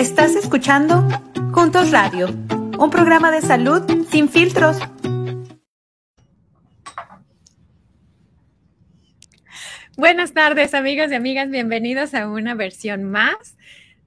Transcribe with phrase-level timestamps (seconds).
[0.00, 1.06] Estás escuchando
[1.52, 2.28] Juntos Radio,
[2.78, 4.78] un programa de salud sin filtros.
[9.98, 13.58] Buenas tardes amigos y amigas, bienvenidos a una versión más,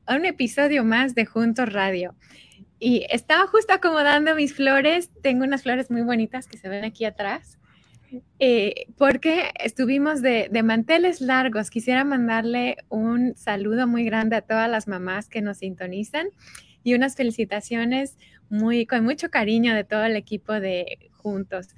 [0.08, 2.16] a un episodio más de Juntos Radio.
[2.80, 7.06] Y estaba justo acomodando mis flores, tengo unas flores muy bonitas que se ven aquí
[7.06, 7.60] atrás,
[8.40, 11.70] eh, porque estuvimos de, de, manteles largos.
[11.70, 16.28] Quisiera mandarle un saludo muy grande a todas las mamás que nos sintonizan
[16.84, 18.18] y unas felicitaciones
[18.50, 21.70] muy, con mucho cariño de todo el equipo de Juntos.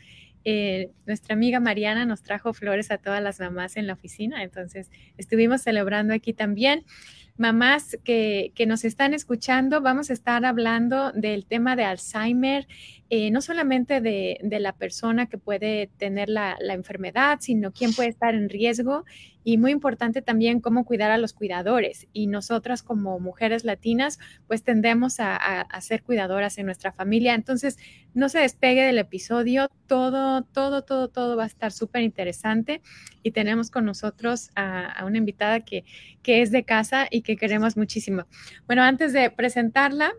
[0.47, 4.91] Eh, nuestra amiga Mariana nos trajo flores a todas las mamás en la oficina, entonces
[5.17, 6.85] estuvimos celebrando aquí también.
[7.37, 12.67] Mamás que, que nos están escuchando, vamos a estar hablando del tema de Alzheimer
[13.11, 18.33] eh, no solamente de, la persona que puede tener la, enfermedad, sino quién puede estar
[18.33, 19.05] en riesgo
[19.43, 22.07] y muy importante también cómo cuidar a los cuidadores.
[22.13, 27.35] Y nosotras como mujeres latinas, pues tendemos a, ser cuidadoras en nuestra familia.
[27.35, 27.77] Entonces,
[28.15, 32.81] no se despegue del episodio, todo, todo, todo, todo va a estar súper interesante
[33.21, 35.83] y tenemos con nosotros a, a una invitada que,
[36.23, 38.25] que es de casa y que queremos muchísimo.
[38.65, 40.11] Bueno, antes de presentarla,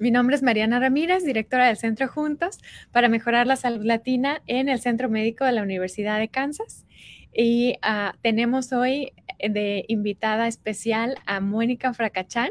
[0.00, 2.58] mi nombre es Mariana Ramírez, directora del Centro Juntos
[2.90, 6.86] para mejorar la salud latina en el Centro Médico de la Universidad de Kansas.
[7.34, 12.50] Y ah, tenemos hoy de invitada especial a Mónica Fracachán.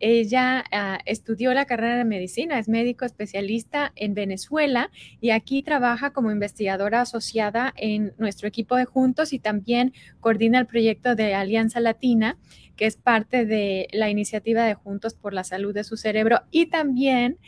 [0.00, 6.10] Ella ah, estudió la carrera de medicina, es médico especialista en Venezuela y aquí trabaja
[6.10, 11.80] como investigadora asociada en nuestro equipo de Juntos y también coordina el proyecto de Alianza
[11.80, 12.38] Latina
[12.76, 16.66] que es parte de la iniciativa de Juntos por la Salud de su Cerebro y
[16.66, 17.38] también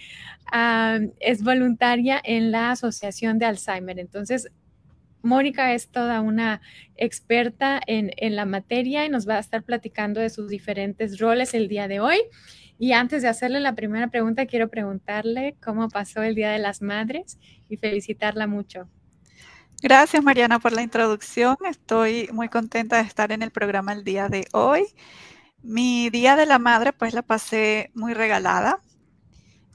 [1.21, 3.99] es voluntaria en la Asociación de Alzheimer.
[3.99, 4.51] Entonces,
[5.23, 6.61] Mónica es toda una
[6.97, 11.55] experta en, en, la materia y nos va a estar platicando de sus diferentes roles
[11.55, 12.19] el día de hoy.
[12.79, 16.81] Y antes de hacerle la primera pregunta, quiero preguntarle cómo pasó el Día de las
[16.81, 17.39] Madres
[17.69, 18.89] y felicitarla mucho.
[19.83, 21.57] Gracias Mariana por la introducción.
[21.69, 24.85] Estoy muy contenta de estar en el programa el día de hoy.
[25.63, 28.81] Mi día de la madre pues la pasé muy regalada.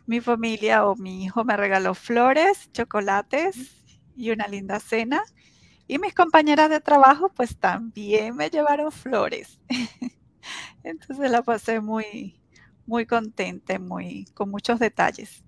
[0.06, 3.83] Mi familia o mi hijo me regaló flores, chocolates
[4.16, 5.22] y una linda cena.
[5.88, 9.60] Y mis compañeras de trabajo pues también me llevaron flores.
[10.84, 12.40] Entonces la pasé muy,
[12.86, 15.44] muy contenta, muy, con muchos detalles.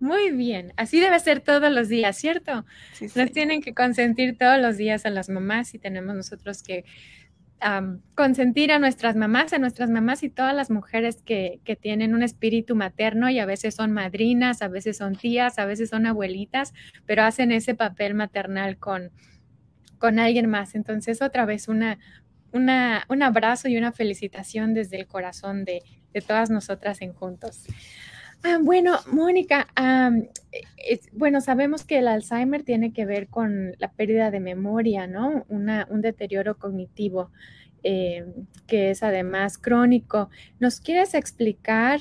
[0.00, 2.66] Muy bien, así debe ser todos los días, ¿cierto?
[3.14, 6.84] Nos tienen que consentir todos los días a las mamás y tenemos nosotros que
[8.14, 12.22] consentir a nuestras mamás, a nuestras mamás y todas las mujeres que, que, tienen un
[12.22, 16.74] espíritu materno y a veces son madrinas, a veces son tías, a veces son abuelitas,
[17.06, 19.10] pero hacen ese papel maternal con,
[19.98, 20.74] con alguien más.
[20.74, 21.98] Entonces, otra vez, una,
[22.52, 25.82] una, un abrazo y una felicitación desde el corazón de,
[26.12, 27.64] de todas nosotras en Juntos.
[28.46, 29.68] Ah, bueno, Mónica,
[31.12, 35.46] bueno, sabemos que el Alzheimer tiene que ver con la pérdida de memoria, ¿no?
[35.48, 37.30] un deterioro cognitivo
[37.82, 38.26] eh,
[38.66, 40.28] que es además crónico.
[40.60, 42.00] ¿Nos quieres explicar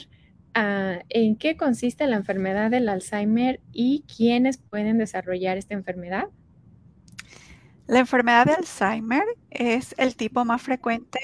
[0.54, 6.26] ah, en qué consiste la enfermedad del Alzheimer y quiénes pueden desarrollar esta enfermedad?
[7.88, 11.20] La enfermedad de Alzheimer es el tipo más frecuente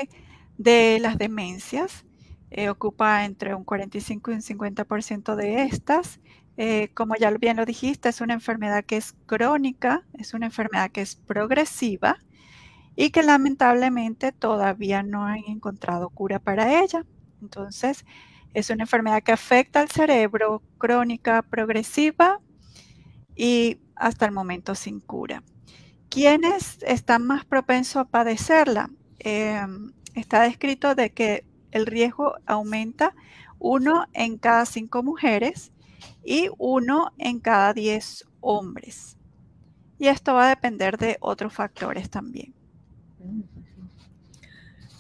[0.57, 2.06] de las demencias
[2.51, 6.19] eh, ocupa entre un 45 y un 50% de estas.
[6.57, 10.91] Eh, como ya bien lo dijiste, es una enfermedad que es crónica, es una enfermedad
[10.91, 12.17] que es progresiva
[12.95, 17.05] y que lamentablemente todavía no han encontrado cura para ella.
[17.41, 18.05] Entonces,
[18.53, 22.41] es una enfermedad que afecta al cerebro, crónica, progresiva
[23.35, 25.43] y hasta el momento sin cura.
[26.09, 28.89] ¿Quiénes están más propensos a padecerla?
[29.19, 33.16] Em, está descrito de que el riesgo aumenta
[33.59, 35.72] uno en cada cinco mujeres
[36.24, 39.18] y uno en cada diez hombres.
[39.97, 42.54] Y esto va a depender de otros factores también.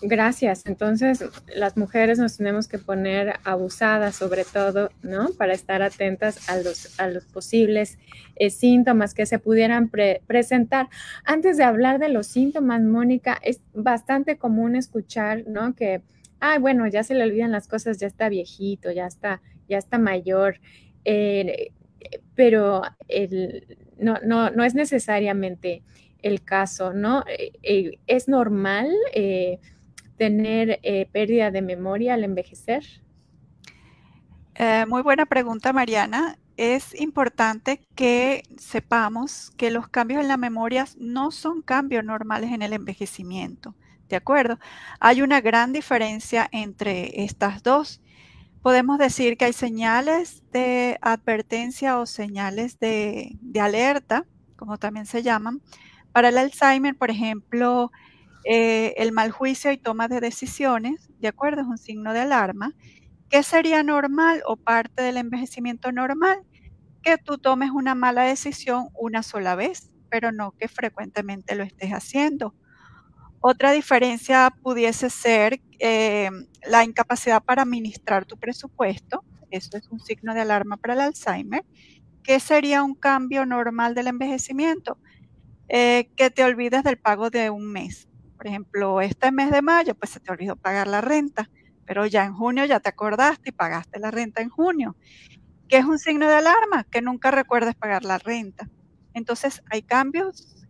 [0.01, 0.65] Gracias.
[0.65, 1.23] Entonces,
[1.53, 5.29] las mujeres nos tenemos que poner abusadas sobre todo, ¿no?
[5.37, 7.97] Para estar atentas a los, a los posibles
[8.35, 9.91] eh, síntomas que se pudieran
[10.25, 10.87] presentar.
[11.25, 15.75] Antes de hablar de los síntomas, Mónica, es bastante común escuchar, ¿no?
[15.75, 16.01] Que
[16.39, 19.97] ay, bueno, ya se le olvidan las cosas, ya está viejito, ya está, ya está
[19.97, 20.59] mayor,
[21.05, 21.71] eh,
[22.35, 22.81] pero
[23.97, 25.83] no, no, no es necesariamente
[26.21, 27.23] el caso, ¿no?
[27.27, 28.89] Eh, eh, ¿Es normal
[30.17, 30.79] tener
[31.11, 32.83] pérdida de memoria al envejecer?
[34.87, 36.37] muy buena pregunta, Mariana.
[36.57, 42.61] Es importante que sepamos que los cambios en la memoria no son cambios normales en
[42.61, 43.73] el envejecimiento.
[44.09, 44.59] ¿De acuerdo?
[44.99, 48.01] Hay una gran diferencia entre estas dos.
[48.63, 54.25] podemos decir que hay señales de advertencia o señales de, alerta,
[54.57, 55.61] como también se llaman.
[56.11, 57.91] Para el Alzheimer, por ejemplo,
[58.45, 61.61] eh, el mal juicio y toma de decisiones, ¿de acuerdo?
[61.61, 62.73] Es un signo de alarma.
[63.29, 66.39] ¿Qué sería normal o parte del envejecimiento normal?
[67.03, 71.91] Que tú tomes una mala decisión una sola vez, pero no que frecuentemente lo estés
[71.91, 72.55] haciendo.
[73.41, 76.29] Otra diferencia pudiese ser eh,
[76.67, 79.23] la incapacidad para administrar tu presupuesto.
[79.49, 81.63] Eso es un signo de alarma para el Alzheimer.
[82.21, 84.97] ¿Qué sería un cambio normal del envejecimiento?
[85.69, 88.09] Eh, que te olvides del pago de un mes.
[88.35, 91.49] Por ejemplo, este mes de mayo, pues se te olvidó pagar la renta,
[91.85, 94.97] pero ya en junio ya te acordaste y pagaste la renta en junio.
[95.69, 96.83] ¿Qué es un signo de alarma?
[96.91, 98.69] Que nunca recuerdes pagar la renta.
[99.13, 100.65] Entonces, hay cambios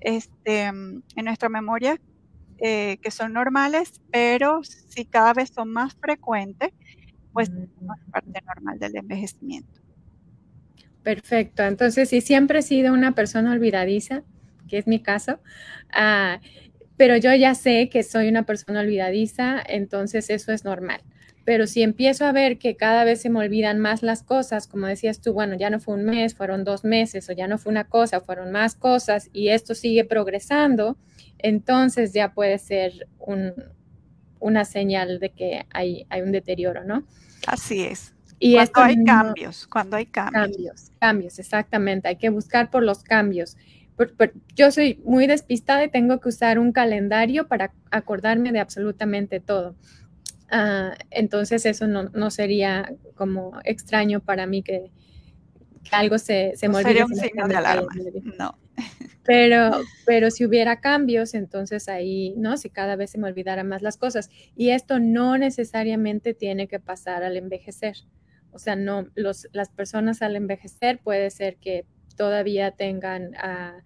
[0.00, 1.98] este, en nuestra memoria
[2.60, 6.70] eh, que son normales, pero si cada vez son más frecuentes,
[7.32, 9.80] pues es parte normal del envejecimiento.
[11.02, 11.62] Perfecto.
[11.62, 14.22] Entonces, si siempre he sido una persona olvidadiza,
[14.68, 15.40] que es mi caso,
[15.92, 16.40] ah,
[16.96, 21.00] pero yo ya sé que soy una persona olvidadiza, entonces eso es normal.
[21.46, 24.86] Pero si empiezo a ver que cada vez se me olvidan más las cosas, como
[24.86, 27.72] decías tú, bueno, ya no fue un mes, fueron dos meses, o ya no fue
[27.72, 30.98] una cosa, fueron más cosas, y esto sigue progresando,
[31.42, 33.08] entonces ya puede ser
[34.38, 37.04] una señal de que hay, hay, un deterioro, ¿no?
[37.46, 38.14] Así es.
[38.38, 40.42] Y cuando hay cambios, cuando hay cambios.
[40.42, 42.08] Cambios, cambios, exactamente.
[42.08, 43.56] Hay que buscar por los cambios.
[44.56, 49.76] yo soy muy despistada y tengo que usar un calendario para acordarme de absolutamente todo.
[50.50, 54.90] Ah, entonces eso no, sería como extraño para mí que,
[55.92, 57.88] algo se, se me Sería un signo de alarma.
[58.38, 58.58] No.
[59.24, 59.70] Pero,
[60.06, 62.56] pero si hubiera cambios, entonces ahí, ¿no?
[62.56, 64.30] Si cada vez se me olvidara más las cosas.
[64.56, 67.96] Y esto no necesariamente tiene que pasar al envejecer.
[68.50, 71.84] O sea, no, los, las personas al envejecer puede ser que
[72.16, 73.78] todavía tengan ah,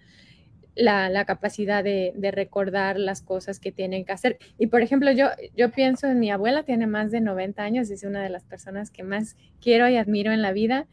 [0.74, 4.38] la, capacidad de, de, recordar las cosas que tienen que hacer.
[4.58, 8.02] Y por ejemplo, yo, yo pienso en mi abuela, tiene más de 90 años, es
[8.04, 10.86] una de las personas que más quiero y admiro en la vida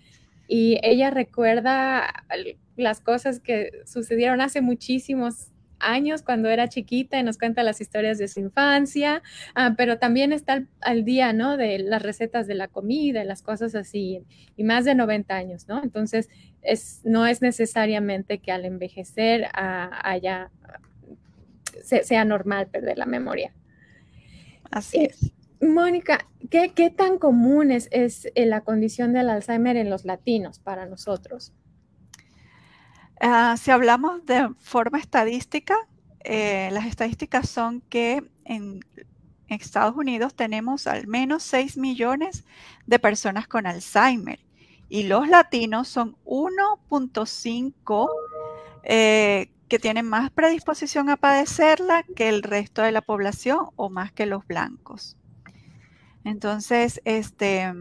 [0.53, 2.25] y ella recuerda
[2.81, 5.51] las cosas que sucedieron hace muchísimos
[5.81, 9.23] años cuando era chiquita y nos cuenta las historias de su infancia,
[9.55, 11.57] ah, pero también está al, día, ¿no?
[11.57, 14.23] De las recetas de la comida, las cosas así,
[14.55, 15.81] y más de 90 años, ¿no?
[15.81, 16.29] Entonces,
[16.61, 20.51] es, no es necesariamente que al envejecer ah, haya,
[21.83, 23.53] sea normal perder la memoria.
[24.69, 25.31] Así eh, es.
[25.61, 31.53] Mónica, ¿qué, tan común es, eh, la condición del Alzheimer en los latinos para nosotros?
[33.23, 35.75] Ah, si hablamos de forma estadística,
[36.23, 38.79] eh, las estadísticas son que en,
[39.47, 42.45] Estados Unidos tenemos al menos 6 millones
[42.87, 44.39] de personas con Alzheimer
[44.87, 48.09] y los latinos son 1.5
[48.83, 54.13] eh, que tienen más predisposición a padecerla que el resto de la población o más
[54.13, 55.17] que los blancos.
[56.23, 57.73] Entonces, este,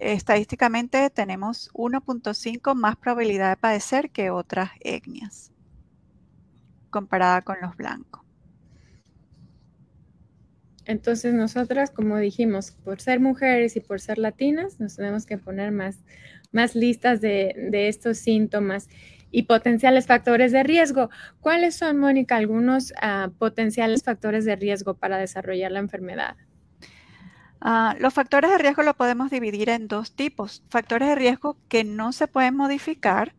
[0.00, 5.52] estadísticamente tenemos 1.5 más probabilidad de padecer que otras etnias,
[6.90, 8.22] comparada con los blancos.
[10.88, 15.70] Entonces nosotras, como dijimos, por ser mujeres y por ser latinas, nos tenemos que poner
[15.70, 15.98] más,
[16.50, 17.54] más listas de,
[17.88, 18.88] estos síntomas
[19.30, 21.10] y potenciales factores de riesgo.
[21.40, 26.36] ¿Cuáles son, Mónica, algunos ah, potenciales factores de riesgo para desarrollar la enfermedad?
[27.60, 30.64] Ah, los factores de riesgo lo podemos dividir en dos tipos.
[30.70, 33.34] Factores de riesgo que no se pueden modificar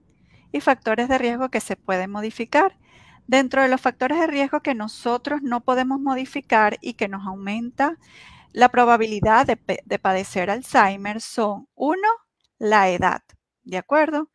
[0.51, 2.77] y factores de riesgo que se pueden modificar.
[3.27, 7.97] Dentro de los factores de riesgo que nosotros no podemos modificar y que nos aumenta
[8.53, 12.07] la probabilidad de, de padecer Alzheimer son, uno,
[12.57, 13.21] la edad,
[13.63, 14.29] ¿de acuerdo?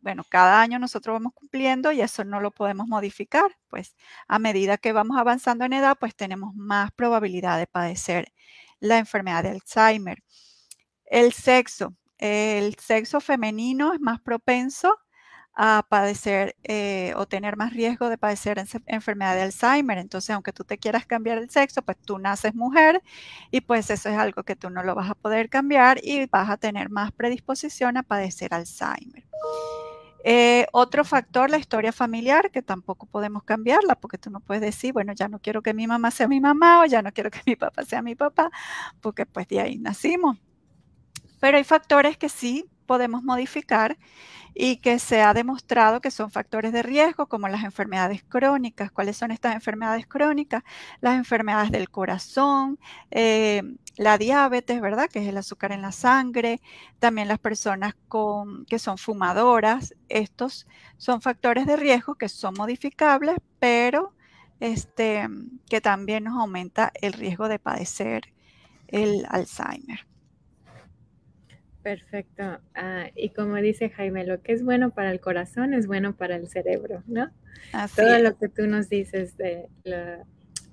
[0.00, 3.96] Bueno, cada año nosotros vamos cumpliendo y eso no lo podemos modificar, pues
[4.28, 8.32] a medida que vamos avanzando en edad, pues tenemos más probabilidad de padecer
[8.80, 10.22] la enfermedad de Alzheimer.
[11.04, 11.94] El sexo.
[12.18, 14.96] El sexo femenino es más propenso
[15.56, 19.98] a padecer eh, o tener más riesgo de padecer enfermedad de Alzheimer.
[19.98, 23.02] Entonces, aunque tú te quieras cambiar el sexo, pues tú naces mujer
[23.50, 26.50] y pues eso es algo que tú no lo vas a poder cambiar y vas
[26.50, 29.24] a tener más predisposición a padecer Alzheimer.
[30.28, 34.92] Eh, otro factor, la historia familiar, que tampoco podemos cambiarla, porque tú no puedes decir,
[34.92, 37.38] bueno, ya no quiero que mi mamá sea mi mamá o ya no quiero que
[37.46, 38.50] mi papá sea mi papá,
[39.00, 40.36] porque pues de ahí nacimos.
[41.38, 43.96] Pero hay factores que sí podemos modificar
[44.58, 48.90] y que se ha demostrado que son factores de riesgo como las enfermedades crónicas.
[48.90, 50.62] ¿Cuáles son estas enfermedades crónicas?
[51.02, 52.78] Las enfermedades del corazón,
[53.10, 53.62] eh,
[53.98, 55.10] la diabetes, ¿verdad?
[55.10, 56.62] Que es el azúcar en la sangre,
[56.98, 57.94] también las personas
[58.66, 59.94] que son fumadoras.
[60.08, 64.14] Estos son factores de riesgo que son modificables, pero
[64.60, 65.28] este,
[65.68, 68.32] que también nos aumenta el riesgo de padecer
[68.88, 70.06] el Alzheimer.
[71.86, 72.58] Perfecto.
[72.74, 76.34] Ah, y como dice Jaime, lo que es bueno para el corazón es bueno para
[76.34, 77.30] el cerebro, ¿no?
[77.94, 80.24] Todo lo que tú nos dices de la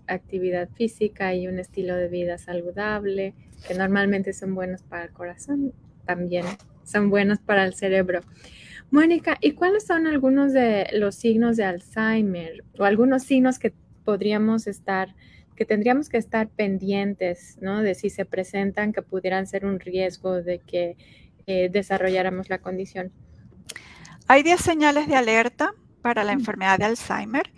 [0.07, 3.35] actividad física y un estilo de vida saludable,
[3.67, 5.73] que normalmente son buenos para el corazón,
[6.07, 6.47] también
[6.83, 8.21] son buenos para el cerebro.
[8.89, 13.71] Mónica, ¿y cuáles son algunos de los signos de Alzheimer o algunos signos que
[14.03, 15.13] podríamos estar
[15.55, 17.81] que tendríamos que estar pendientes, ¿no?
[17.81, 20.97] De si se presentan que pudieran ser un riesgo de que
[21.45, 23.11] eh, desarrolláramos la condición.
[24.27, 27.51] Hay 10 señales de alerta para la enfermedad de Alzheimer.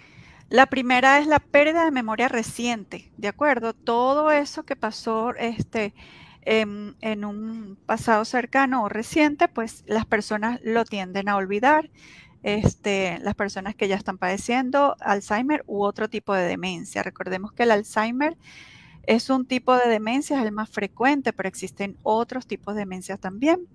[0.49, 3.73] La primera es la pérdida de memoria reciente, ¿de acuerdo?
[3.73, 5.93] Todo eso que pasó este,
[6.41, 11.89] en, en un pasado cercano o reciente, pues las personas lo tienden a olvidar
[12.45, 17.01] este, las personas que ya están padeciendo Alzheimer u otro tipo de demencia.
[17.01, 18.37] Recordemos que el Alzheimer
[19.07, 23.17] es un tipo de demencia, es el más frecuente, pero existen otros tipos de demencia
[23.17, 23.67] también.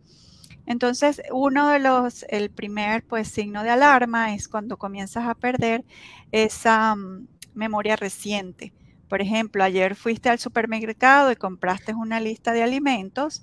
[0.67, 5.85] Entonces, uno de los, el primer pues signo de alarma es cuando comienzas a perder
[6.31, 8.73] esa mm, memoria reciente.
[9.09, 13.43] Por ejemplo, ayer fuiste al supermercado y compraste una lista de alimentos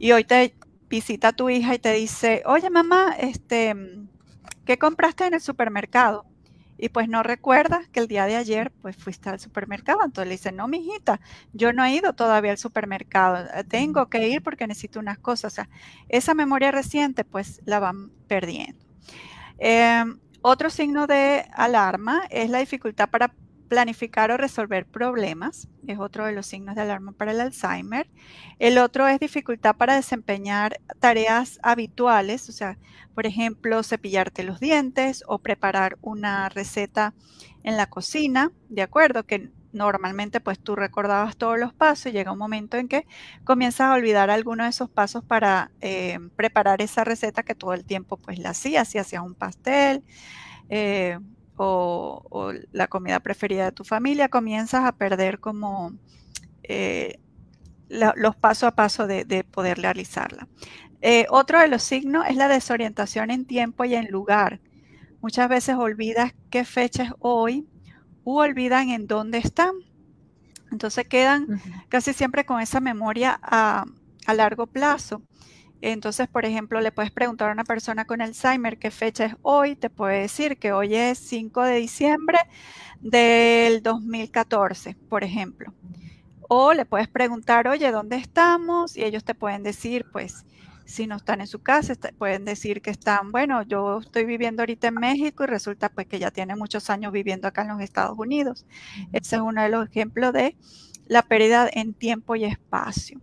[0.00, 0.56] y hoy te
[0.90, 4.15] visita tu hija y te dice, oye mamá, este, mm,
[4.66, 6.26] ¿qué compraste en el supermercado?
[6.78, 10.00] Y pues no recuerdas que el día de ayer pues fuiste al supermercado.
[10.04, 11.20] Entonces le dice, no, mijita,
[11.54, 13.46] yo no he ido todavía al supermercado.
[13.54, 15.52] Eh, tengo que ir porque necesito unas cosas.
[15.52, 15.68] O sea,
[16.08, 18.84] esa memoria reciente pues la van perdiendo.
[19.58, 23.32] Em, otro signo de alarma es la dificultad para
[23.68, 28.08] planificar o resolver problemas, es otro de los signos de alarma para el Alzheimer.
[28.58, 32.78] El otro es dificultad para desempeñar tareas habituales, o sea,
[33.14, 37.14] por ejemplo, cepillarte los dientes o preparar una receta
[37.62, 39.24] en la cocina, ¿de acuerdo?
[39.24, 43.06] Que normalmente pues tú recordabas todos los pasos y llega un momento en que
[43.44, 47.84] comienzas a olvidar algunos de esos pasos para eh, preparar esa receta que todo el
[47.84, 50.02] tiempo pues la hacías, si hacías un pastel,
[50.68, 51.18] eh,
[51.56, 55.92] o, la comida preferida de tu familia, comienzas a perder como
[56.62, 57.18] eh,
[57.88, 60.48] los paso a paso de, poder realizarla.
[61.02, 64.60] Eh, otro de los signos es la desorientación en tiempo y en lugar.
[65.20, 67.66] Muchas veces olvidas qué fecha es hoy
[68.24, 69.72] u olvidan en dónde están.
[70.72, 73.84] Entonces quedan casi siempre con esa memoria a,
[74.26, 75.22] a largo plazo.
[75.92, 79.76] Entonces, por ejemplo, le puedes preguntar a una persona con Alzheimer qué fecha es hoy,
[79.76, 82.38] te puede decir que hoy es 5 de diciembre
[83.00, 85.72] del 2014, por ejemplo.
[86.48, 88.96] O le puedes preguntar, oye, ¿dónde estamos?
[88.96, 90.44] Y ellos te pueden decir, pues,
[90.86, 94.88] si no están en su casa, pueden decir que están, bueno, yo estoy viviendo ahorita
[94.88, 98.18] en México y resulta pues que ya tiene muchos años viviendo acá en los Estados
[98.18, 98.66] Unidos.
[99.12, 100.56] Ese es uno de los ejemplos de
[101.06, 103.20] la pérdida en tiempo y espacio.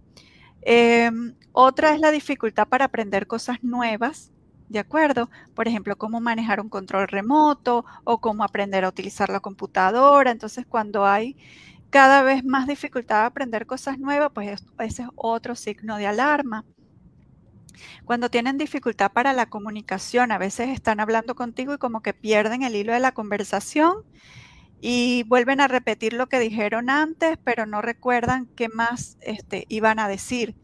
[0.65, 4.31] Em, otra es la dificultad para aprender cosas nuevas,
[4.69, 5.29] ¿de acuerdo?
[5.55, 10.31] Por ejemplo, cómo manejar un control remoto o cómo aprender a utilizar la computadora.
[10.31, 11.35] Entonces, cuando hay
[11.89, 16.65] cada vez más dificultad de aprender cosas nuevas, pues ese es otro signo de alarma.
[18.05, 22.63] Cuando tienen dificultad para la comunicación, a veces están hablando contigo y como que pierden
[22.63, 24.03] el hilo de la conversación
[24.85, 29.97] y vuelven a repetir lo que dijeron antes, pero no recuerdan qué más este, iban
[29.97, 30.55] a decir.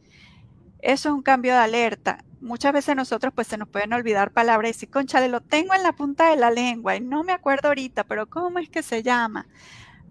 [0.81, 2.25] Eso es un cambio de alerta.
[2.41, 5.83] Muchas veces nosotros pues se nos pueden olvidar palabras y decir, conchale, lo tengo en
[5.83, 9.03] la punta de la lengua y no me acuerdo ahorita, pero ¿cómo es que se
[9.03, 9.47] llama?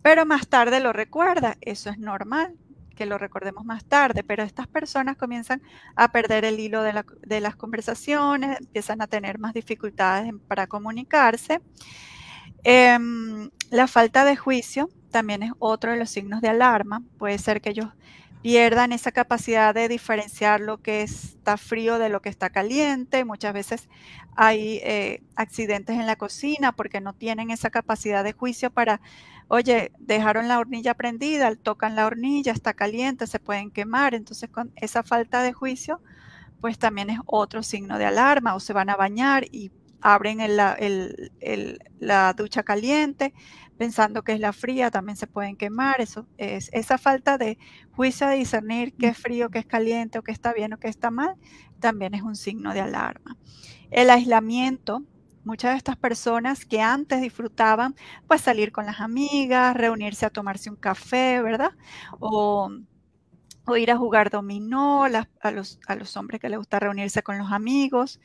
[0.01, 1.59] Pero más tarde lo recuerda.
[1.61, 2.55] Eso es normal,
[2.97, 5.61] que lo recordemos más tarde, pero estas personas comienzan
[5.97, 11.61] a perder el hilo de, de las conversaciones, empiezan a tener más dificultades para comunicarse.
[12.65, 17.03] Em, la falta de juicio también es otro de los signos de alarma.
[17.19, 17.89] Puede ser que ellos
[18.43, 23.25] pierdan esa capacidad de diferenciar lo que está frío de lo que está caliente.
[23.25, 23.89] Muchas veces
[24.37, 29.01] hay eh, accidentes en la cocina porque no tienen esa capacidad de juicio para,
[29.49, 34.15] oye, dejaron la hornilla prendida, tocan la hornilla, está caliente, se pueden quemar.
[34.15, 36.01] Entonces, con esa falta de juicio,
[36.61, 42.33] pues también es otro signo de alarma o se van a bañar y abren la
[42.37, 43.35] ducha caliente
[43.79, 46.01] pensando que es la fría, también se pueden quemar.
[46.01, 47.59] Eso es esa falta de
[47.93, 50.89] juicio de discernir qué es frío, qué es caliente o qué está bien o qué
[50.89, 51.37] está mal,
[51.81, 53.39] también es un signo de alarma.
[53.91, 55.05] El aislamiento,
[55.45, 57.95] muchas de estas personas que antes disfrutaban
[58.27, 61.71] pues salir con las amigas, reunirse a tomarse un café, ¿verdad?
[62.19, 62.71] O,
[63.77, 67.53] ir a jugar dominó, a, los, a los hombres que les gusta reunirse con los
[67.53, 68.19] amigos.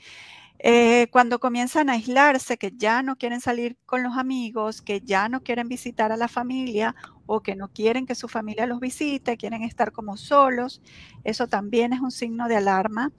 [0.59, 5.27] Eh, cuando comienzan a aislarse, que ya no quieren salir con los amigos, que ya
[5.27, 6.95] no quieren visitar a la familia
[7.25, 10.81] o que no quieren que su familia los visite, quieren estar como solos,
[11.23, 13.11] eso también es un signo de alarma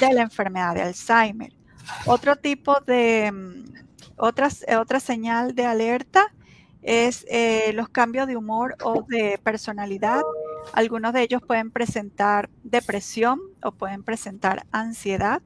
[0.00, 1.52] de la enfermedad de Alzheimer.
[2.06, 3.64] Otro tipo de, mm,
[4.16, 6.32] otra, otra señal de alerta
[6.82, 10.22] es eh, los cambios de humor o de personalidad.
[10.72, 15.42] Algunos de ellos pueden presentar depresión o pueden presentar ansiedad.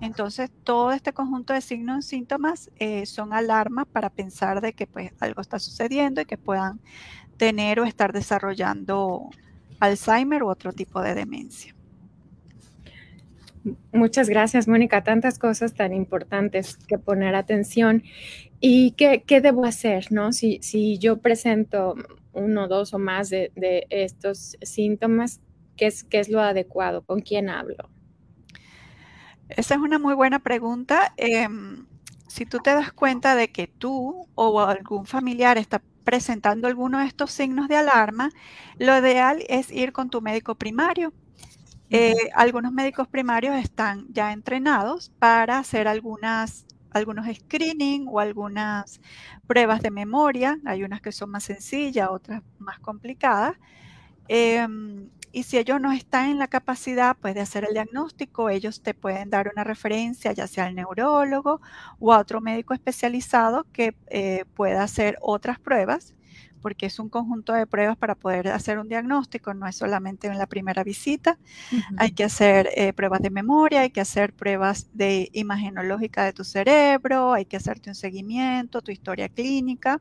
[0.00, 4.86] Entonces, todo este conjunto de signos y síntomas eh, son alarmas para pensar de que
[4.86, 6.80] pues, algo está sucediendo y que puedan
[7.36, 9.30] tener o estar desarrollando
[9.80, 11.74] Alzheimer u otro tipo de demencia.
[13.92, 15.04] Muchas gracias, Mónica.
[15.04, 18.02] Tantas cosas tan importantes que poner atención.
[18.60, 20.32] ¿Y qué, debo hacer, no?
[20.32, 21.94] Si, yo presento
[22.32, 23.50] uno, dos o más de,
[23.90, 25.40] estos síntomas,
[25.76, 27.02] ¿qué es, ¿qué es lo adecuado?
[27.02, 27.88] ¿Con quién hablo?
[29.56, 31.12] Esa es una muy buena pregunta.
[31.16, 31.86] Em,
[32.28, 37.06] si tú te das cuenta de que tú o algún familiar está presentando alguno de
[37.06, 38.30] estos signos de alarma,
[38.78, 41.12] lo ideal es ir con tu médico primario.
[41.90, 49.00] Eh, algunos médicos primarios están ya entrenados para hacer algunas, algunos screening o algunas
[49.46, 50.58] pruebas de memoria.
[50.64, 53.56] Hay unas que son más sencillas, otras más complicadas.
[54.28, 58.82] Em, y si ellos no están en la capacidad pues, de hacer el diagnóstico, ellos
[58.82, 61.60] te pueden dar una referencia, ya sea al neurólogo
[61.98, 66.14] o a otro médico especializado que eh, pueda hacer otras pruebas,
[66.60, 70.38] porque es un conjunto de pruebas para poder hacer un diagnóstico, no es solamente en
[70.38, 71.38] la primera visita.
[71.96, 76.44] Hay que hacer eh, pruebas de memoria, hay que hacer pruebas de imagenológica de tu
[76.44, 80.00] cerebro, hay que hacerte un seguimiento, tu historia clínica.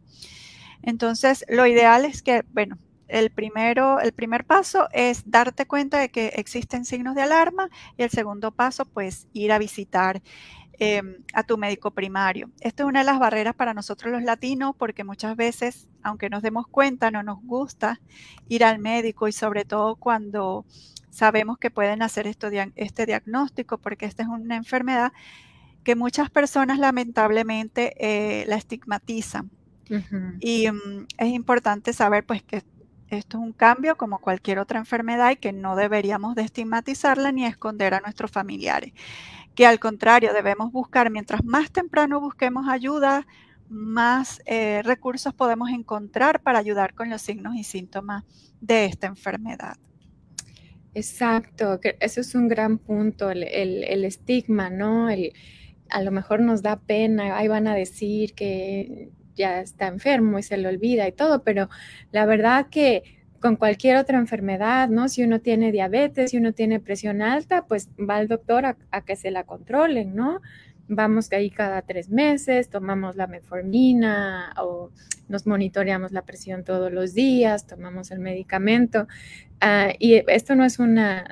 [0.83, 2.77] Entonces, lo ideal es que, bueno,
[3.11, 8.03] el, primero, el primer paso es darte cuenta de que existen signos de alarma y
[8.03, 10.21] el segundo paso, pues ir a visitar
[10.79, 12.49] em, a tu médico primario.
[12.59, 16.41] Esta es una de las barreras para nosotros los latinos porque muchas veces, aunque nos
[16.41, 17.99] demos cuenta, no nos gusta
[18.47, 20.65] ir al médico y sobre todo cuando
[21.09, 25.11] sabemos que pueden hacer este diagnóstico porque esta es una enfermedad
[25.83, 29.49] que muchas personas lamentablemente eh, la estigmatizan.
[30.39, 32.63] Y mm, es importante saber pues que
[33.17, 37.45] esto es un cambio como cualquier otra enfermedad y que no deberíamos de estigmatizarla ni
[37.45, 38.93] esconder a nuestros familiares.
[39.55, 43.27] Que al contrario, debemos buscar, mientras más temprano busquemos ayuda,
[43.69, 48.23] más eh, recursos podemos encontrar para ayudar con los signos y síntomas
[48.59, 49.77] de esta enfermedad.
[50.93, 53.45] Exacto, eso es un gran punto, el,
[54.03, 55.07] estigma, ¿no?
[55.07, 59.09] a lo mejor nos da pena, ahí van a decir que
[59.41, 61.69] ya está enfermo y se le olvida y todo, pero
[62.11, 63.03] la verdad que
[63.41, 65.09] con cualquier otra enfermedad, ¿no?
[65.09, 69.15] Si uno tiene diabetes, si uno tiene presión alta, pues va al doctor a, que
[69.15, 70.41] se la controlen, ¿no?
[70.87, 74.91] Vamos ahí cada tres meses, tomamos la metformina o
[75.27, 79.07] nos monitoreamos la presión todos los días, tomamos el medicamento.
[79.59, 81.25] Ah, y esto no es una,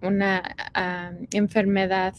[0.00, 0.42] una
[0.74, 2.14] ah, enfermedad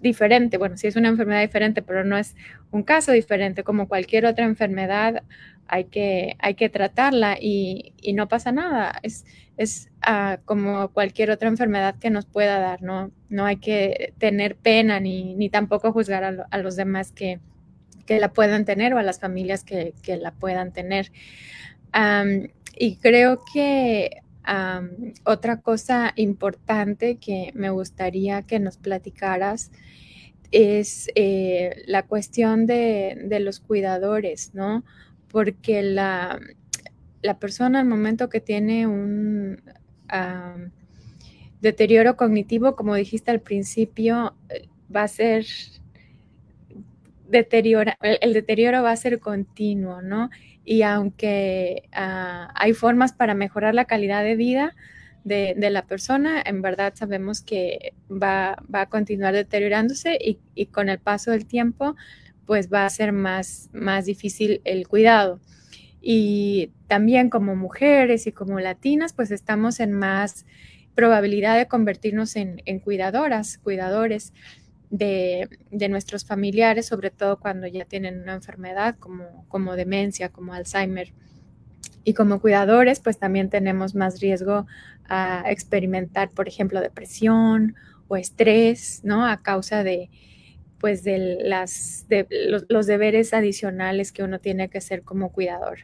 [0.00, 0.58] diferente.
[0.58, 2.36] Bueno, sí es una enfermedad diferente, pero no es
[2.70, 3.64] un caso diferente.
[3.64, 5.22] Como cualquier otra enfermedad,
[5.66, 8.98] hay que, hay que tratarla y, no pasa nada.
[9.02, 9.24] Es,
[9.56, 13.10] es ah, como cualquier otra enfermedad que nos pueda dar, ¿no?
[13.28, 17.40] No hay que tener pena ni, ni tampoco juzgar a, los demás que,
[18.06, 21.12] que, la puedan tener o a las familias que, que la puedan tener.
[22.76, 24.22] y creo que
[25.24, 29.70] otra cosa importante que me gustaría que nos platicaras
[30.50, 34.84] es eh, la cuestión de, los cuidadores, ¿no?
[35.30, 36.40] Porque la,
[37.22, 39.60] la, persona al momento que tiene un
[41.60, 44.34] deterioro cognitivo, como dijiste al principio,
[44.94, 45.44] va a ser
[47.28, 50.30] deteriora, el deterioro va a ser continuo, ¿no?
[50.68, 54.76] Y aunque ah, hay formas para mejorar la calidad de vida
[55.24, 60.18] de, la persona, en verdad sabemos que va, a continuar deteriorándose
[60.54, 61.96] y, con el paso del tiempo,
[62.44, 65.40] pues va a ser más, más difícil el cuidado.
[66.02, 70.44] Y también como mujeres y como latinas, pues estamos en más
[70.94, 74.34] probabilidad de convertirnos en cuidadoras, cuidadores.
[74.90, 75.48] De,
[75.88, 81.12] nuestros familiares, sobre todo cuando ya tienen una enfermedad como, como demencia, como Alzheimer.
[82.04, 84.66] Y como cuidadores, pues también tenemos más riesgo
[85.08, 87.74] a experimentar, por ejemplo, depresión
[88.08, 89.26] o estrés, ¿no?
[89.26, 90.08] A causa de,
[90.78, 92.26] pues, de, las, de
[92.68, 95.80] los, deberes adicionales que uno tiene que hacer como cuidador.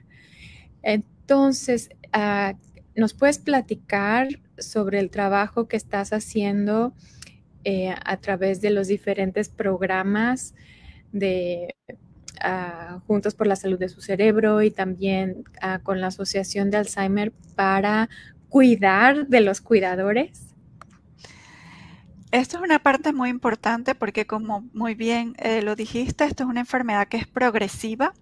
[0.82, 2.54] Entonces, ah,
[2.96, 6.94] ¿nos puedes platicar sobre el trabajo que estás haciendo
[7.64, 10.54] eh, a través de los diferentes programas
[11.12, 11.74] de
[12.40, 16.78] ah, Juntos por la Salud de su Cerebro y también ah, con la Asociación de
[16.78, 18.08] Alzheimer para
[18.48, 20.54] cuidar de los cuidadores?
[22.30, 26.48] Esto es una parte muy importante porque como muy bien eh, lo dijiste, esto es
[26.48, 28.12] una enfermedad que es progresiva.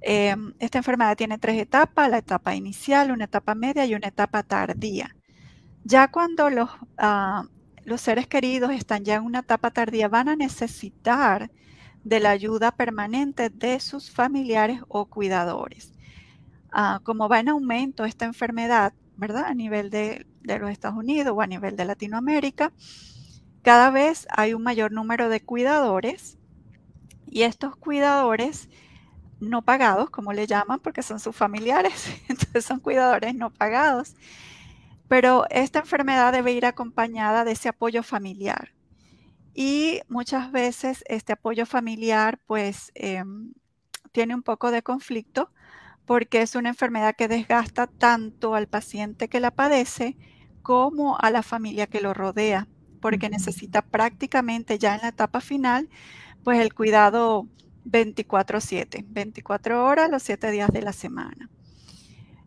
[0.00, 4.42] Em, esta enfermedad tiene tres etapas, la etapa inicial, una etapa media y una etapa
[4.42, 5.16] tardía.
[5.84, 7.44] Ya cuando los, ah,
[7.86, 11.52] los seres queridos están ya en una etapa tardía, van a necesitar
[12.02, 15.92] de la ayuda permanente de sus familiares o cuidadores.
[16.72, 19.44] Ah, como va en aumento esta enfermedad, ¿verdad?
[19.46, 22.72] A nivel de, de, los Estados Unidos o a nivel de Latinoamérica,
[23.62, 26.38] cada vez hay un mayor número de cuidadores
[27.26, 28.68] y estos cuidadores
[29.38, 34.16] no pagados, como le llaman, porque son sus familiares, entonces son cuidadores no pagados,
[35.08, 38.72] pero esta enfermedad debe ir acompañada de ese apoyo familiar.
[39.54, 43.54] Y muchas veces este apoyo familiar pues em,
[44.12, 45.50] tiene un poco de conflicto
[46.06, 50.16] porque es una enfermedad que desgasta tanto al paciente que la padece
[50.62, 52.68] como a la familia que lo rodea,
[53.00, 55.88] porque necesita prácticamente ya en la etapa final
[56.44, 57.48] pues el cuidado
[57.84, 61.50] 24/7, 24 horas los 7 días de la semana.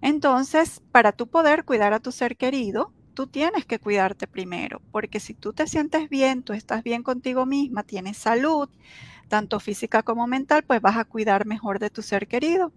[0.02, 5.20] Entonces, para tú poder cuidar a tu ser querido, tú tienes que cuidarte primero, porque
[5.20, 8.70] si tú te sientes bien, tú estás bien contigo misma, tienes salud,
[9.28, 12.72] tanto física como mental, pues vas a cuidar mejor de tu ser querido.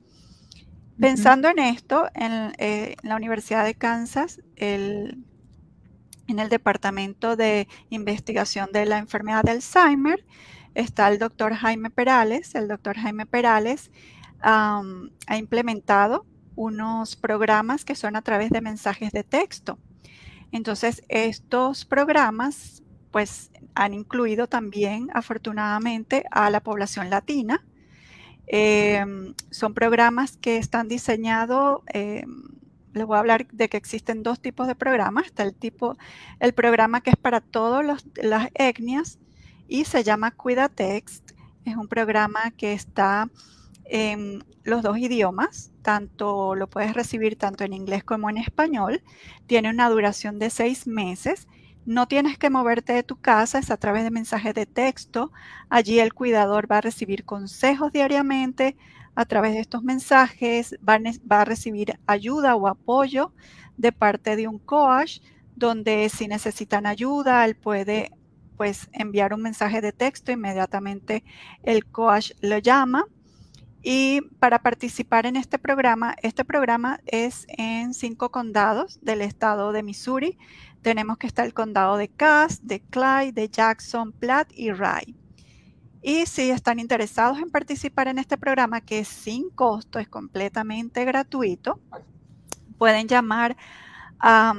[0.98, 5.24] Pensando en esto, en, eh, la Universidad de Kansas, en
[6.26, 10.24] el Departamento de Investigación de la Enfermedad de Alzheimer,
[10.74, 12.54] está el doctor Jaime Perales.
[12.54, 13.90] El doctor Jaime Perales
[14.40, 14.82] ha
[15.37, 19.78] implementado unos programas que son a través de mensajes de texto.
[20.52, 27.64] Entonces, estos programas pues han incluido también, afortunadamente, a la población latina.
[28.46, 32.42] Em, son programas que están diseñados, em,
[32.92, 35.26] les voy a hablar de que existen dos tipos de programas.
[35.26, 35.96] Está el tipo,
[36.40, 39.18] el programa que es para todas las etnias
[39.68, 41.32] y se llama Cuida Text.
[41.64, 43.30] Es un programa que está
[43.84, 49.02] en los dos idiomas, tanto lo puedes recibir tanto en inglés como en español.
[49.46, 51.48] Tiene una duración de seis meses.
[51.84, 55.32] No tienes que moverte de tu casa, es a través de mensajes de texto.
[55.68, 58.76] Allí el cuidador va a recibir consejos diariamente.
[59.14, 60.98] A través de estos mensajes va,
[61.40, 63.34] a recibir ayuda o apoyo
[63.76, 65.18] de parte de un coach,
[65.54, 68.10] donde si necesitan ayuda, él puede
[68.56, 71.24] pues enviar un mensaje de texto, inmediatamente
[71.62, 73.06] el coach lo llama
[73.82, 79.82] y para participar en este programa, este programa es en cinco condados del estado de
[79.82, 80.38] Missouri.
[80.82, 85.14] Tenemos que estar el condado de Cass, de Clyde, de Jackson, Platte y Rye.
[86.00, 91.04] Y si están interesados en participar en este programa, que es sin costo, es completamente
[91.04, 91.80] gratuito,
[92.78, 93.56] pueden llamar
[94.18, 94.54] a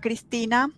[0.00, 0.70] Cristina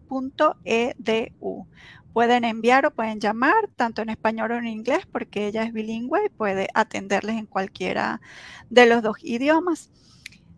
[2.12, 6.25] Pueden enviar o pueden llamar tanto en español o en inglés porque ella es bilingüe
[6.25, 8.19] y puede atenderles en cualquiera
[8.69, 9.89] de los dos idiomas.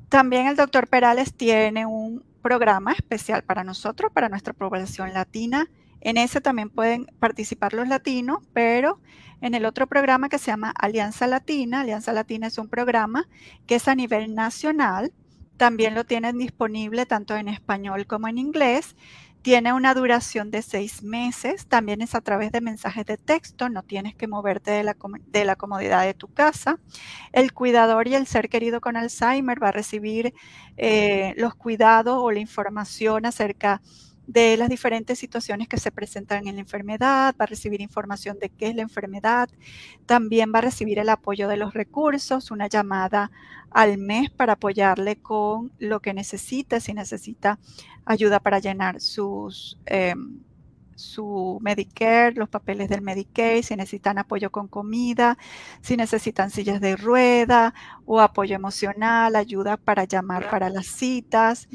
[0.09, 5.67] También el doctor Perales tiene un programa especial para nosotros, para nuestra población latina.
[6.01, 8.99] En ese también pueden participar los latinos, pero
[9.41, 13.27] en el otro programa que se llama Alianza Latina, Alianza Latina es un programa
[13.65, 15.11] que es a nivel nacional,
[15.57, 18.95] también lo tienen disponible tanto en español como en inglés
[19.43, 23.83] tiene una duración de seis meses, también es a través de mensajes de texto, no
[23.83, 24.95] tienes que moverte de la,
[25.27, 26.79] de la, comodidad de tu casa.
[27.33, 30.33] El cuidador y el ser querido con Alzheimer va a recibir
[30.77, 36.55] eh, los cuidados o la información acerca de las diferentes situaciones que se presentan en
[36.55, 39.49] la enfermedad, va a recibir información de qué es la enfermedad,
[40.05, 43.31] también va a recibir el apoyo de los recursos, una llamada
[43.71, 47.59] al mes para apoyarle con lo que necesite, si necesita
[48.05, 50.39] ayuda para llenar sus, em,
[50.95, 55.37] su Medicare, los papeles del Medicaid, si necesitan apoyo con comida,
[55.81, 57.73] si necesitan sillas de rueda
[58.05, 61.67] o apoyo emocional, ayuda para llamar para las citas.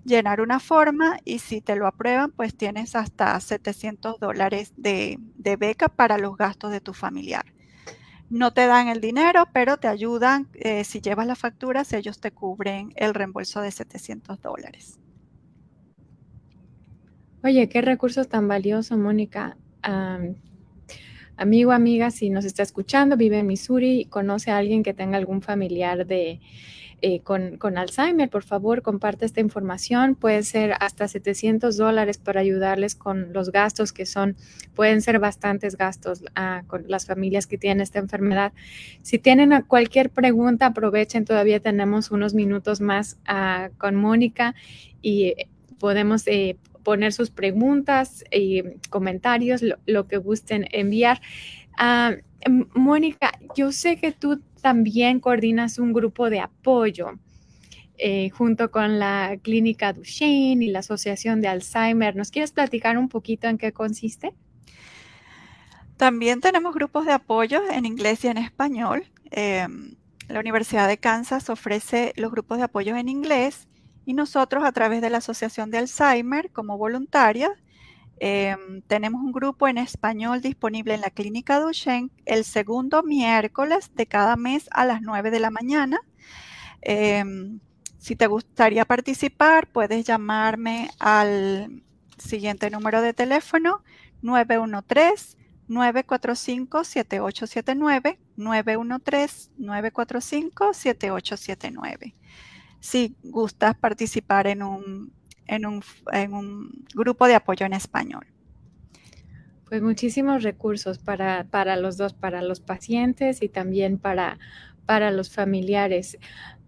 [0.05, 5.19] llenar una forma y si te lo aprueban, pues tienes hasta 700 dólares de,
[5.59, 7.45] beca para los gastos de tu familiar.
[8.31, 10.49] No te dan el dinero, pero te ayudan.
[10.55, 14.99] Eh, si llevas las facturas, ellos te cubren el reembolso de 700 dólares.
[17.43, 19.57] Oye, qué recursos tan valioso, Mónica.
[21.37, 25.43] amigo, amiga, si nos está escuchando, vive en Missouri conoce a alguien que tenga algún
[25.43, 26.40] familiar de,
[27.07, 30.14] eh, con, Alzheimer, por favor, comparte esta información.
[30.14, 34.37] Puede ser hasta 700 dólares para ayudarles con los gastos que son,
[34.75, 38.55] pueden ser bastantes gastos ah, con las familias que tienen esta enfermedad.
[39.03, 44.55] Si tienen cualquier pregunta, aprovechen, todavía tenemos unos minutos más ah, con Mónica
[45.03, 45.35] y
[45.79, 46.27] podemos...
[46.27, 51.23] Eh, poner sus preguntas y comentarios, lo, que gusten enviar.
[51.79, 52.12] Ah,
[52.75, 57.18] Mónica, yo sé que tú también coordinas un grupo de apoyo
[57.98, 62.16] eh, junto con la Clínica Duchenne y la Asociación de Alzheimer.
[62.16, 64.33] ¿Nos quieres platicar un poquito en qué consiste?
[65.98, 69.05] También tenemos grupos de apoyo en inglés y en español.
[69.33, 69.96] Em,
[70.29, 73.68] la Universidad de Kansas ofrece los grupos de apoyo en inglés
[74.07, 77.50] y nosotros a través de la Asociación de Alzheimer como voluntarias
[78.18, 84.07] Em, tenemos un grupo en español disponible en la Clínica Duchenne el segundo miércoles de
[84.07, 85.98] cada mes a las 9 de la mañana.
[86.81, 87.61] Em,
[87.98, 91.83] si te gustaría participar, puedes llamarme al
[92.18, 93.83] siguiente número de teléfono
[94.22, 95.37] 913
[95.68, 102.14] 945 7879 913 945 7879.
[102.81, 105.12] Si gustas participar en un
[105.47, 105.83] en un,
[106.95, 108.27] grupo de apoyo en español.
[109.69, 114.39] Pues muchísimos recursos para, los dos, para los pacientes y también para,
[114.87, 116.19] para los familiares.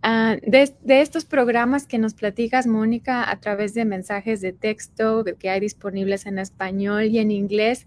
[0.03, 5.51] Ah, de, estos programas que nos platicas, Mónica, a través de mensajes de texto que
[5.51, 7.87] hay disponibles en español y en inglés,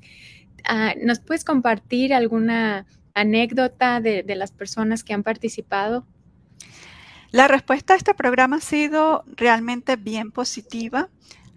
[0.65, 6.05] ah, ¿nos puedes compartir alguna anécdota de, de las personas que han participado?
[7.31, 11.09] La respuesta a este programa ha sido realmente bien positiva.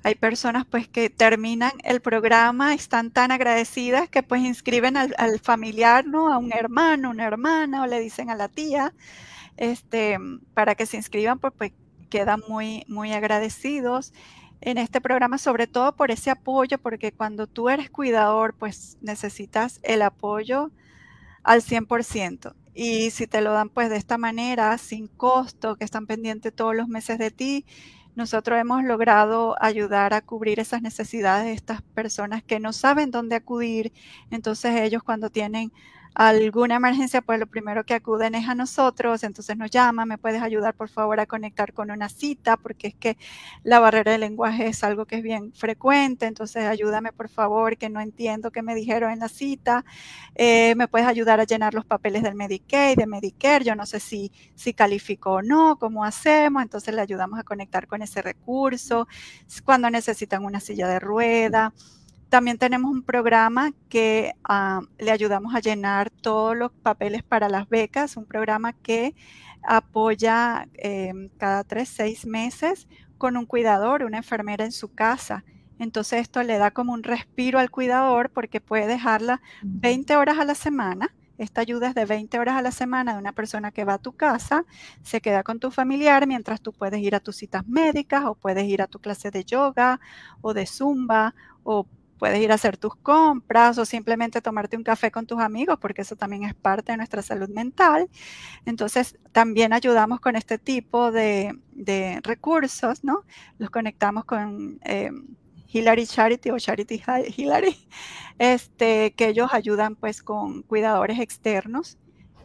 [0.03, 6.07] Hay personas pues que terminan el programa, están tan agradecidas que pues inscriben al, familiar,
[6.07, 6.31] ¿no?
[6.31, 8.93] A un hermano, una hermana o le dicen a la tía,
[9.57, 10.19] este,
[10.53, 11.73] para que se inscriban, pues, pues
[12.11, 14.13] quedan muy, muy agradecidos
[14.61, 19.81] en este programa, sobre todo por ese apoyo, porque cuando tú eres cuidador, pues necesitas
[19.83, 20.71] el apoyo
[21.45, 22.55] al 100%.
[22.75, 26.75] Y si te lo dan pues de esta manera, sin costo, que están pendientes todos
[26.75, 27.67] los meses de ti,
[28.15, 33.37] nosotros hemos logrado ayudar a cubrir esas necesidades de estas personas que no saben dónde
[33.37, 33.93] acudir.
[34.31, 35.73] Entonces ellos cuando tienen
[36.15, 40.43] alguna emergencia, pues lo primero que acuden es a nosotros, entonces nos llaman, me puedes
[40.43, 43.17] ayudar por favor a conectar con una cita, porque es que
[43.63, 47.89] la barrera del lenguaje es algo que es bien frecuente, entonces ayúdame por favor, que
[47.89, 49.85] no entiendo qué me dijeron en la cita,
[50.35, 54.01] eh, me puedes ayudar a llenar los papeles del Medicaid, de Medicare, yo no sé
[54.01, 59.09] si, si calificó o no, cómo hacemos, entonces le ayudamos a conectar con ese recurso,
[59.65, 61.73] cuando necesitan una silla de rueda
[62.33, 67.69] También tenemos un programa que ah, le ayudamos a llenar todos los papeles para las
[67.69, 69.15] becas, un programa que
[69.63, 75.45] apoya em, cada tres, seis meses con un cuidador, una enfermera en su casa.
[75.79, 80.47] Entonces esto le da como un respiro al cuidador porque puede dejarla 20 horas a
[80.47, 81.15] la semana.
[81.37, 83.99] Esta ayuda es de 20 horas a la semana de una persona que va a
[83.99, 84.65] tu casa,
[85.03, 88.65] se queda con tu familiar mientras tú puedes ir a tus citas médicas o puedes
[88.65, 90.01] ir a tu clase de yoga
[90.41, 91.87] o de zumba o
[92.23, 96.03] puedes ir a hacer tus compras o simplemente tomarte un café con tus amigos, porque
[96.03, 98.09] eso también es parte de nuestra salud mental.
[98.65, 101.53] Entonces, también ayudamos con este tipo de,
[102.23, 103.25] recursos, ¿no?
[103.59, 105.11] Los conectamos con eh,
[105.73, 107.03] Hillary Charity o Charity
[107.37, 107.77] Hillary,
[108.39, 111.99] este, que ellos ayudan pues con cuidadores externos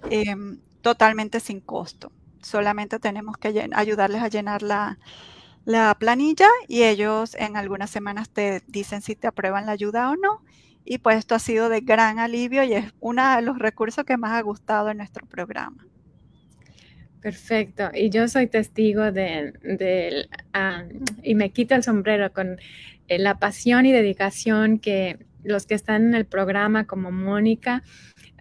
[0.09, 2.11] em, totalmente sin costo.
[2.41, 4.97] Solamente tenemos que ayudarles a llenar la,
[5.67, 10.15] la planilla y ellos en algunas semanas te dicen si te aprueban la ayuda o
[10.15, 10.41] no.
[10.85, 14.15] Y pues esto ha sido de gran alivio y es uno de los recursos que
[14.15, 15.85] más ha gustado en nuestro programa.
[17.21, 17.89] Perfecto.
[17.93, 20.29] Y yo soy testigo de,
[21.21, 22.57] y me quito el sombrero con
[23.09, 27.83] eh, la pasión y dedicación que los que están en el programa como Mónica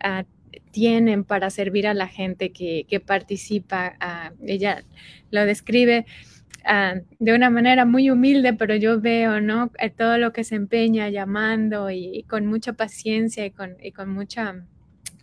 [0.01, 0.25] ah,
[0.71, 3.97] tienen para servir a la gente que, participa.
[3.99, 4.85] Ah, ella
[5.33, 6.07] lo describe
[6.69, 9.71] Ah, de una manera muy humilde, pero yo veo, ¿no?
[9.79, 14.65] Eh, todo lo que se empeña llamando y, con mucha paciencia y con, con mucha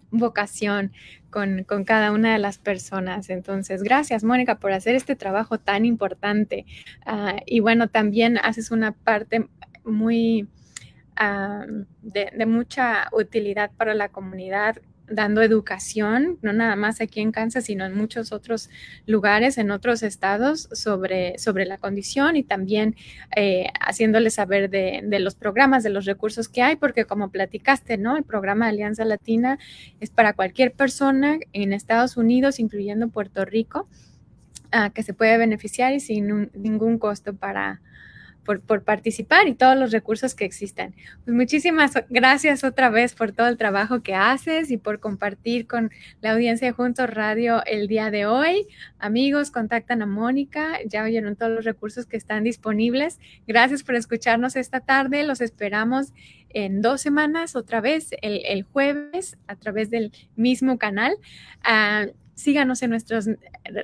[0.09, 0.93] vocación
[1.29, 3.29] con, cada una de las personas.
[3.29, 6.65] Entonces, gracias, Mónica, por hacer este trabajo tan importante.
[7.05, 9.49] Ah, y bueno, también haces una parte
[9.83, 10.47] muy
[11.17, 11.65] ah,
[12.01, 17.65] de, de, mucha utilidad para la comunidad dando educación, no nada más aquí en Kansas,
[17.65, 18.69] sino en muchos otros
[19.05, 22.95] lugares, en otros estados, sobre, sobre la condición y también
[23.35, 27.97] eh, haciéndoles saber de, de, los programas, de los recursos que hay, porque como platicaste,
[27.97, 28.15] ¿no?
[28.17, 29.59] El programa de Alianza Latina
[29.99, 33.87] es para cualquier persona en Estados Unidos, incluyendo Puerto Rico,
[34.71, 37.81] ah, que se puede beneficiar y sin ningún costo para,
[38.43, 40.93] por, participar y todos los recursos que existen.
[41.25, 45.91] Pues muchísimas gracias otra vez por todo el trabajo que haces y por compartir con
[46.21, 48.67] la audiencia de Juntos Radio el día de hoy.
[48.99, 53.19] Amigos, contactan a Mónica, ya oyeron todos los recursos que están disponibles.
[53.47, 56.13] Gracias por escucharnos esta tarde, los esperamos
[56.49, 61.15] en dos semanas otra vez el, jueves a través del mismo canal.
[61.63, 63.29] Ah, síganos en nuestras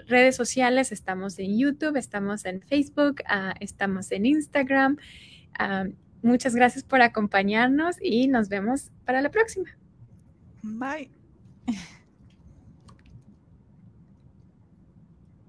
[0.08, 0.92] redes sociales.
[0.92, 4.98] Estamos en YouTube, estamos en Facebook, ah, estamos en Instagram.
[5.58, 5.86] Ah,
[6.22, 9.70] muchas gracias por acompañarnos y nos vemos para la próxima.
[10.64, 11.10] Bye.